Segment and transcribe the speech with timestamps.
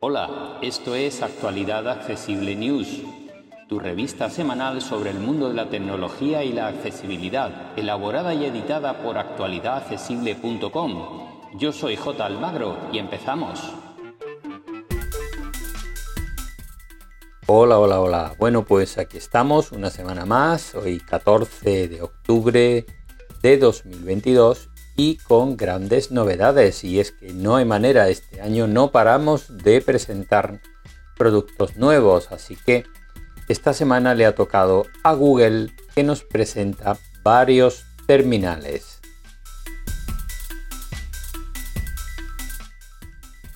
[0.00, 3.02] Hola, esto es Actualidad Accesible News,
[3.68, 9.00] tu revista semanal sobre el mundo de la tecnología y la accesibilidad, elaborada y editada
[9.00, 11.28] por actualidadaccesible.com.
[11.56, 12.26] Yo soy J.
[12.26, 13.60] Almagro y empezamos.
[17.46, 18.34] Hola, hola, hola.
[18.40, 22.86] Bueno, pues aquí estamos una semana más, hoy 14 de octubre
[23.40, 26.84] de 2022 y con grandes novedades.
[26.84, 30.60] Y es que no hay manera, este año no paramos de presentar
[31.16, 32.84] productos nuevos, así que
[33.48, 39.00] esta semana le ha tocado a Google que nos presenta varios terminales.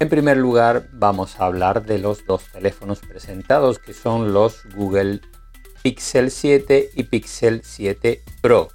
[0.00, 5.20] En primer lugar, vamos a hablar de los dos teléfonos presentados, que son los Google
[5.82, 8.68] Pixel 7 y Pixel 7 Pro.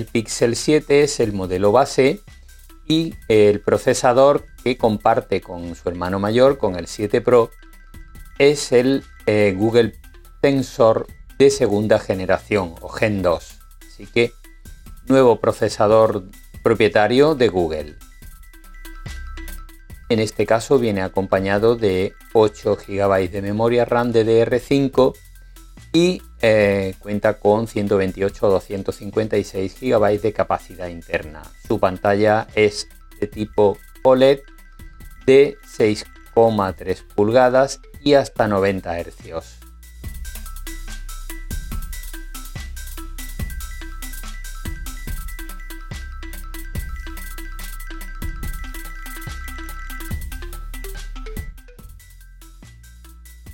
[0.00, 2.22] El Pixel 7 es el modelo base
[2.88, 7.50] y el procesador que comparte con su hermano mayor, con el 7 Pro,
[8.38, 9.92] es el eh, Google
[10.40, 13.58] Tensor de segunda generación o Gen 2.
[13.88, 14.32] Así que
[15.06, 16.24] nuevo procesador
[16.62, 17.96] propietario de Google.
[20.08, 25.14] En este caso viene acompañado de 8 GB de memoria RAM DDR5
[25.92, 31.42] y eh, cuenta con 128 o 256 GB de capacidad interna.
[31.66, 32.88] Su pantalla es
[33.20, 34.40] de tipo OLED
[35.26, 39.59] de 6,3 pulgadas y hasta 90 Hz.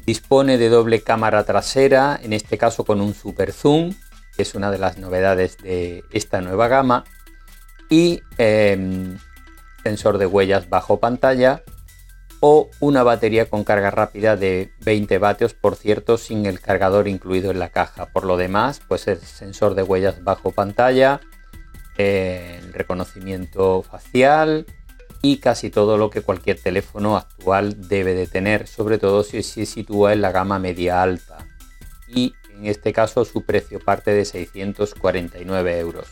[0.07, 3.93] Dispone de doble cámara trasera, en este caso con un super zoom,
[4.37, 7.03] que es una de las novedades de esta nueva gama,
[7.91, 9.19] y em,
[9.83, 11.65] sensor de huellas bajo pantalla
[12.39, 17.51] o una batería con carga rápida de 20 vatios, por cierto, sin el cargador incluido
[17.51, 18.07] en la caja.
[18.07, 21.21] Por lo demás, pues el sensor de huellas bajo pantalla,
[21.97, 24.67] el reconocimiento facial
[25.23, 29.67] y casi todo lo que cualquier teléfono actual debe de tener, sobre todo si se
[29.67, 31.39] sitúa en la gama media alta.
[32.09, 36.07] Y en este caso su precio parte de 649 euros.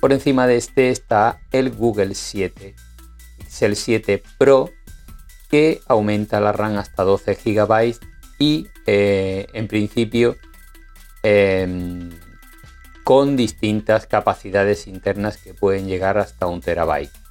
[0.00, 2.74] Por encima de este está el Google 7,
[3.60, 4.70] el 7 Pro
[5.50, 7.96] que aumenta la RAM hasta 12 GB
[8.38, 10.36] y eh, en principio
[11.22, 12.10] em,
[13.04, 17.25] con distintas capacidades internas que pueden llegar hasta un terabyte.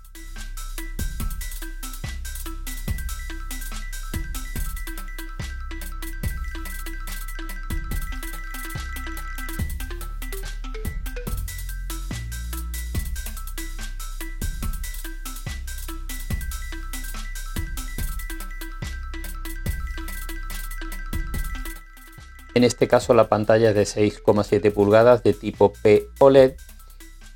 [22.55, 26.53] En este caso la pantalla es de 6,7 pulgadas de tipo P OLED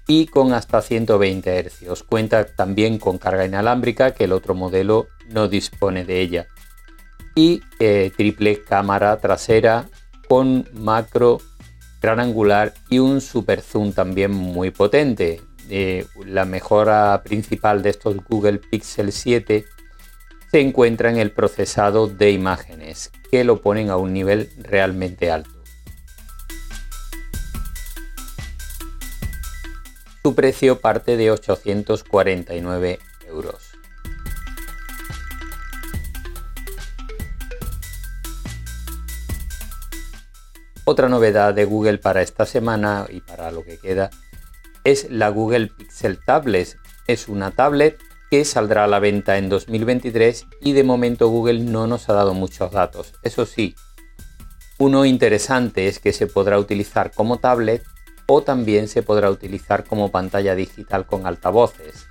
[0.07, 2.03] y con hasta 120 Hz.
[2.03, 6.47] Cuenta también con carga inalámbrica que el otro modelo no dispone de ella.
[7.35, 9.89] Y eh, triple cámara trasera
[10.27, 11.39] con macro
[12.01, 15.41] gran angular y un super zoom también muy potente.
[15.69, 19.65] Eh, la mejora principal de estos Google Pixel 7
[20.49, 25.59] se encuentra en el procesado de imágenes, que lo ponen a un nivel realmente alto.
[30.23, 33.69] Su precio parte de 849 euros.
[40.83, 44.09] Otra novedad de Google para esta semana y para lo que queda
[44.83, 46.77] es la Google Pixel Tablet.
[47.05, 51.87] Es una tablet que saldrá a la venta en 2023 y de momento Google no
[51.87, 53.13] nos ha dado muchos datos.
[53.23, 53.75] Eso sí,
[54.77, 57.83] uno interesante es que se podrá utilizar como tablet
[58.27, 62.07] o también se podrá utilizar como pantalla digital con altavoces.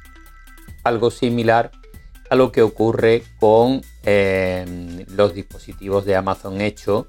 [0.83, 1.71] Algo similar
[2.29, 7.09] a lo que ocurre con em, los dispositivos de Amazon Echo,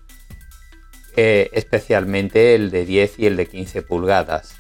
[1.18, 4.59] eh, especialmente el de 10 y el de 15 pulgadas.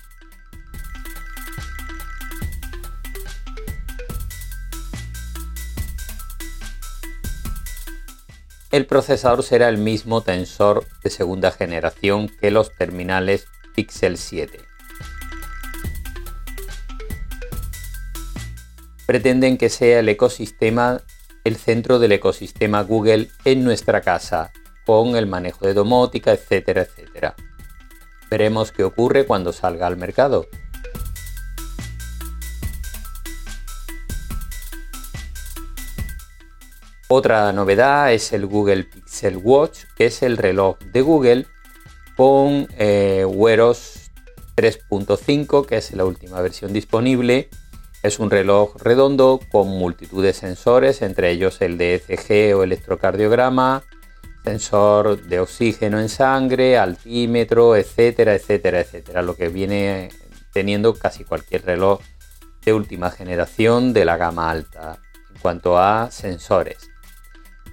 [8.72, 14.70] El procesador será el mismo tensor de segunda generación que los terminales Pixel 7.
[19.10, 21.02] pretenden que sea el ecosistema,
[21.44, 24.52] el centro del ecosistema Google en nuestra casa,
[24.86, 27.36] con el manejo de domótica, etcétera, etcétera.
[28.30, 30.46] Veremos qué ocurre cuando salga al mercado.
[37.12, 41.48] Otra novedad es el Google Pixel Watch, que es el reloj de Google
[42.16, 44.12] con eh, Weros
[44.56, 47.50] 3.5, que es la última versión disponible.
[48.04, 53.82] Es un reloj redondo con multitud de sensores, entre ellos el de ECG o electrocardiograma,
[54.44, 59.24] sensor de oxígeno en sangre, altímetro, etcétera, etcétera, etcétera.
[59.24, 60.10] Lo que viene
[60.54, 62.02] teniendo casi cualquier reloj
[62.64, 65.00] de última generación de la gama alta
[65.34, 66.89] en cuanto a sensores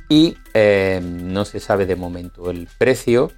[0.09, 3.33] y eh, no se sabe de momento el precio,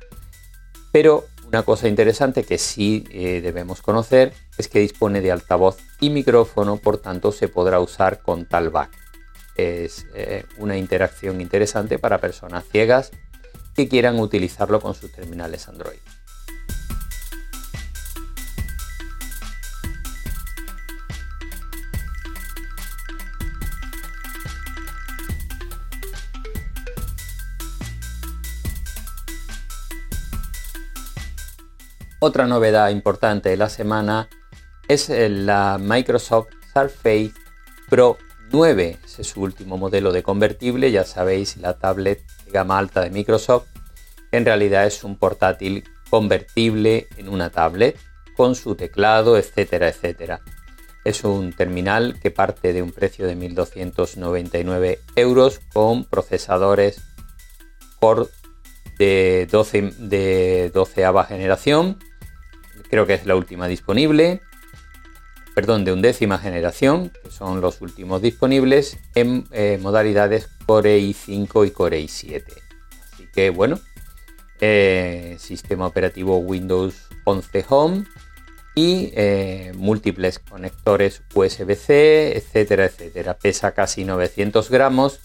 [0.92, 6.10] pero una cosa interesante que sí eh, debemos conocer es que dispone de altavoz y
[6.10, 8.90] micrófono, por tanto se podrá usar con talkback.
[9.56, 13.12] Es eh, una interacción interesante para personas ciegas
[13.74, 15.98] que quieran utilizarlo con sus terminales Android.
[32.20, 34.28] Otra novedad importante de la semana
[34.88, 37.32] es la Microsoft Surface
[37.88, 38.18] Pro
[38.50, 38.98] 9.
[39.04, 43.10] Ese es su último modelo de convertible, ya sabéis, la tablet de gama alta de
[43.10, 43.68] Microsoft.
[44.32, 47.96] En realidad es un portátil convertible en una tablet
[48.36, 50.40] con su teclado, etcétera, etcétera.
[51.04, 57.00] Es un terminal que parte de un precio de 1.299 euros con procesadores
[58.00, 58.26] Core
[58.98, 61.98] de 12, de 12 generación
[62.88, 64.40] creo que es la última disponible,
[65.55, 71.70] perdón, de undécima generación, que son los últimos disponibles en eh, modalidades Core i5 y
[71.70, 72.44] Core i7.
[73.12, 73.81] Así que bueno,
[74.61, 78.05] eh, sistema operativo Windows 11 Home
[78.75, 83.37] y eh, múltiples conectores USB-C, etcétera, etcétera.
[83.37, 85.19] Pesa casi 900 gramos,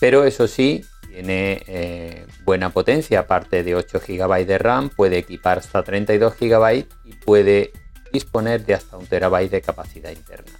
[0.00, 5.58] pero eso sí, tiene eh, buena potencia, aparte de 8 GB de RAM, puede equipar
[5.58, 7.72] hasta 32 GB y puede
[8.12, 10.50] disponer de hasta un terabyte de capacidad interna.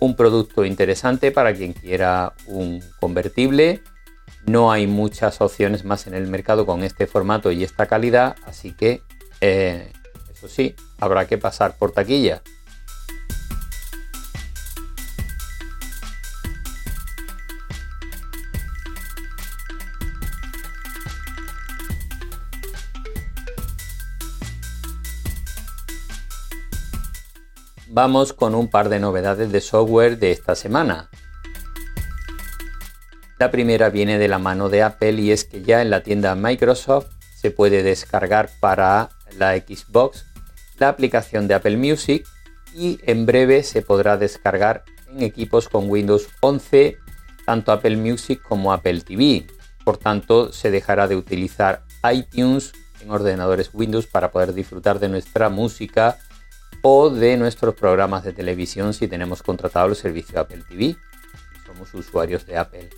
[0.00, 3.80] Un producto interesante para quien quiera un convertible.
[4.44, 8.72] No hay muchas opciones más en el mercado con este formato y esta calidad, así
[8.72, 9.02] que
[9.40, 9.92] eh,
[10.32, 12.42] eso sí, habrá que pasar por taquilla.
[27.92, 31.10] Vamos con un par de novedades de software de esta semana.
[33.40, 36.36] La primera viene de la mano de Apple y es que ya en la tienda
[36.36, 40.24] Microsoft se puede descargar para la Xbox
[40.78, 42.24] la aplicación de Apple Music
[42.76, 46.96] y en breve se podrá descargar en equipos con Windows 11
[47.44, 49.48] tanto Apple Music como Apple TV.
[49.84, 51.82] Por tanto, se dejará de utilizar
[52.12, 56.18] iTunes en ordenadores Windows para poder disfrutar de nuestra música
[56.82, 60.96] o de nuestros programas de televisión si tenemos contratado el servicio Apple TV,
[61.66, 62.90] somos usuarios de Apple.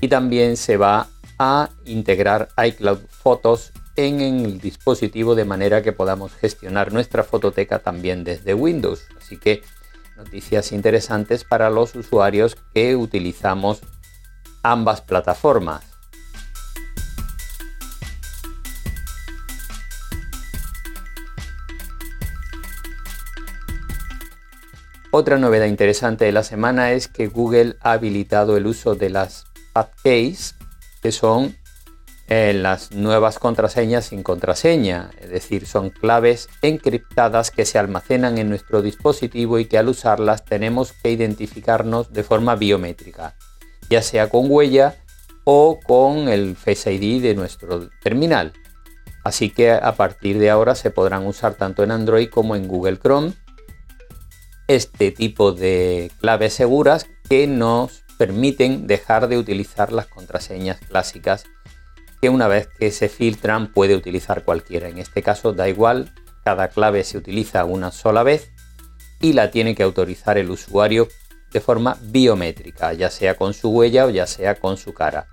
[0.00, 6.34] Y también se va a integrar iCloud Fotos en el dispositivo de manera que podamos
[6.34, 9.06] gestionar nuestra fototeca también desde Windows.
[9.16, 9.62] Así que
[10.16, 13.80] noticias interesantes para los usuarios que utilizamos
[14.62, 15.93] ambas plataformas.
[25.16, 29.46] Otra novedad interesante de la semana es que Google ha habilitado el uso de las
[29.72, 30.56] passkeys,
[31.02, 31.56] que son
[32.26, 38.48] eh, las nuevas contraseñas sin contraseña, es decir, son claves encriptadas que se almacenan en
[38.48, 43.36] nuestro dispositivo y que al usarlas tenemos que identificarnos de forma biométrica,
[43.88, 44.96] ya sea con huella
[45.44, 48.52] o con el Face ID de nuestro terminal.
[49.22, 52.98] Así que a partir de ahora se podrán usar tanto en Android como en Google
[52.98, 53.32] Chrome
[54.68, 61.44] este tipo de claves seguras que nos permiten dejar de utilizar las contraseñas clásicas
[62.20, 64.88] que una vez que se filtran puede utilizar cualquiera.
[64.88, 66.12] En este caso da igual,
[66.44, 68.50] cada clave se utiliza una sola vez
[69.20, 71.08] y la tiene que autorizar el usuario
[71.52, 75.28] de forma biométrica, ya sea con su huella o ya sea con su cara.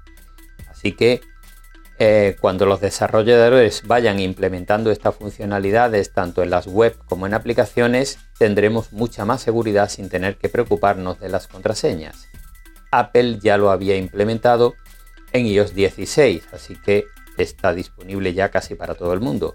[0.69, 1.21] Así que
[2.03, 8.17] eh, cuando los desarrolladores vayan implementando estas funcionalidades tanto en las web como en aplicaciones,
[8.39, 12.27] tendremos mucha más seguridad sin tener que preocuparnos de las contraseñas.
[12.89, 14.73] Apple ya lo había implementado
[15.31, 17.05] en iOS 16, así que
[17.37, 19.53] está disponible ya casi para todo el mundo.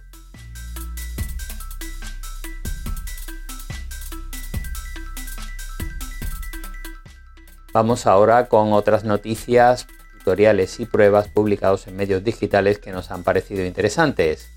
[7.72, 9.88] Vamos ahora con otras noticias,
[10.26, 14.50] tutoriales y pruebas publicados en medios digitales que nos han parecido interesantes.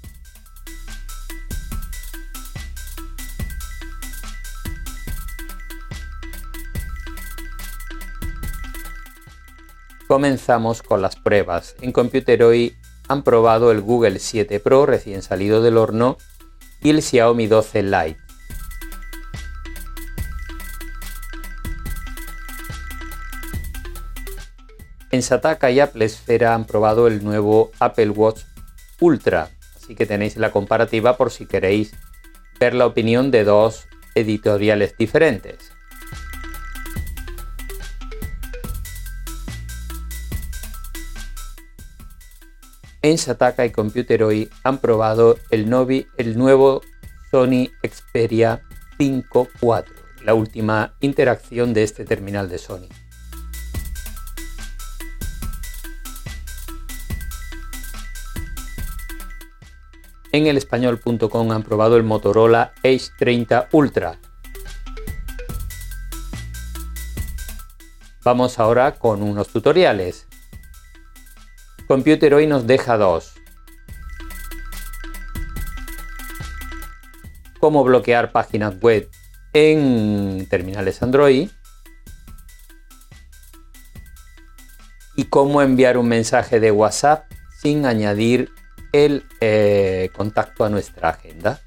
[10.07, 11.75] Comenzamos con las pruebas.
[11.81, 12.73] En Computeroid
[13.07, 16.17] han probado el Google 7 Pro recién salido del horno
[16.81, 18.28] y el Xiaomi 12 Lite.
[25.11, 28.41] En Sataka y Apple Esfera han probado el nuevo Apple Watch
[28.99, 31.93] Ultra, así que tenéis la comparativa por si queréis
[32.59, 35.71] ver la opinión de dos editoriales diferentes.
[43.01, 46.81] en Sataka y Computeroid han probado el, Novi, el nuevo
[47.31, 48.61] Sony Xperia
[48.97, 52.89] 5 4, la última interacción de este terminal de Sony.
[60.31, 64.19] En el español.com han probado el Motorola Edge 30 Ultra.
[68.23, 70.27] Vamos ahora con unos tutoriales.
[71.87, 73.33] Computer hoy nos deja dos.
[77.59, 79.09] Cómo bloquear páginas web
[79.53, 81.49] en terminales Android.
[85.15, 87.25] Y cómo enviar un mensaje de WhatsApp
[87.59, 88.51] sin añadir
[88.91, 91.61] el eh, contacto a nuestra agenda.